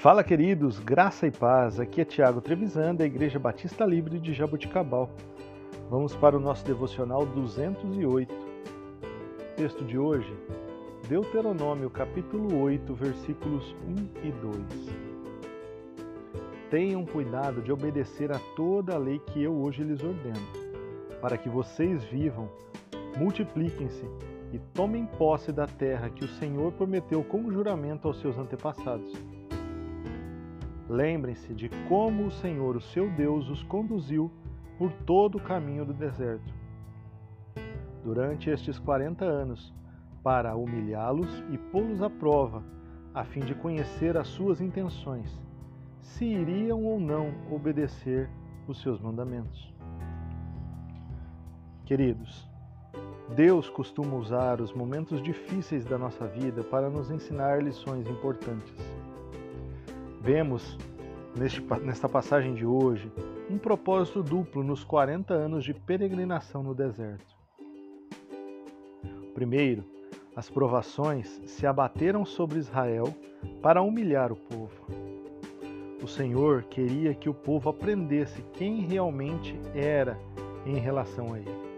[0.00, 1.78] Fala, queridos, graça e paz.
[1.78, 5.10] Aqui é Tiago Trevisan, da Igreja Batista Livre de Jaboticabal.
[5.90, 8.34] Vamos para o nosso devocional 208.
[9.56, 10.34] Texto de hoje,
[11.06, 14.56] Deuteronômio, capítulo 8, versículos 1 e 2.
[16.70, 20.48] Tenham cuidado de obedecer a toda a lei que eu hoje lhes ordeno,
[21.20, 22.48] para que vocês vivam,
[23.18, 24.06] multipliquem-se
[24.50, 29.12] e tomem posse da terra que o Senhor prometeu com juramento aos seus antepassados
[30.90, 34.28] Lembrem-se de como o Senhor, o seu Deus, os conduziu
[34.76, 36.52] por todo o caminho do deserto.
[38.02, 39.72] Durante estes 40 anos,
[40.20, 42.64] para humilhá-los e pô-los à prova,
[43.14, 45.40] a fim de conhecer as suas intenções,
[46.00, 48.28] se iriam ou não obedecer
[48.66, 49.72] os seus mandamentos.
[51.84, 52.50] Queridos,
[53.36, 58.74] Deus costuma usar os momentos difíceis da nossa vida para nos ensinar lições importantes.
[60.20, 60.76] Vemos
[61.34, 63.10] neste, nesta passagem de hoje
[63.48, 67.34] um propósito duplo nos 40 anos de peregrinação no deserto.
[69.32, 69.82] Primeiro,
[70.36, 73.14] as provações se abateram sobre Israel
[73.62, 74.86] para humilhar o povo.
[76.02, 80.18] O Senhor queria que o povo aprendesse quem realmente era
[80.66, 81.70] em relação a Ele.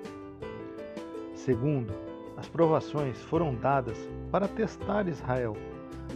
[1.34, 1.92] Segundo,
[2.36, 3.98] as provações foram dadas
[4.32, 5.56] para testar Israel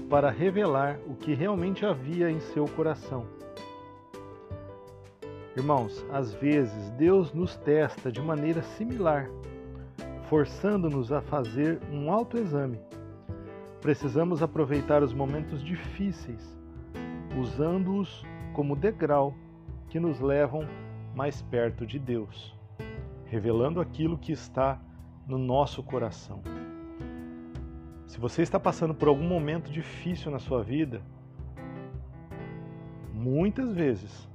[0.09, 3.27] para revelar o que realmente havia em seu coração.
[5.57, 9.29] Irmãos, às vezes Deus nos testa de maneira similar,
[10.29, 12.79] forçando-nos a fazer um autoexame.
[13.81, 16.57] Precisamos aproveitar os momentos difíceis,
[17.39, 19.35] usando-os como degrau
[19.89, 20.69] que nos levam
[21.15, 22.55] mais perto de Deus,
[23.25, 24.79] revelando aquilo que está
[25.27, 26.43] no nosso coração.
[28.07, 31.03] Se você está passando por algum momento difícil na sua vida,
[33.13, 34.29] muitas vezes,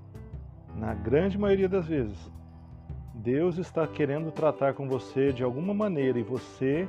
[0.75, 2.31] na grande maioria das vezes,
[3.13, 6.87] Deus está querendo tratar com você de alguma maneira e você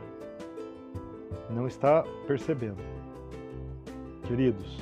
[1.51, 2.83] não está percebendo.
[4.27, 4.79] Queridos,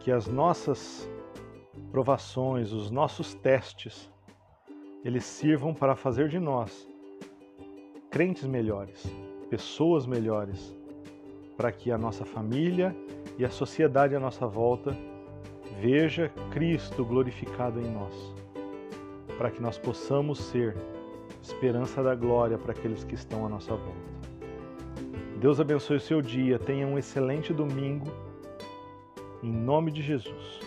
[0.00, 1.08] que as nossas
[1.90, 4.10] provações, os nossos testes,
[5.04, 6.88] eles sirvam para fazer de nós
[8.10, 9.04] crentes melhores,
[9.52, 10.74] pessoas melhores,
[11.58, 12.96] para que a nossa família
[13.36, 14.96] e a sociedade à nossa volta
[15.78, 18.14] veja Cristo glorificado em nós,
[19.36, 20.74] para que nós possamos ser
[21.42, 24.12] esperança da glória para aqueles que estão à nossa volta.
[25.38, 28.06] Deus abençoe o seu dia, tenha um excelente domingo,
[29.42, 30.60] em nome de Jesus.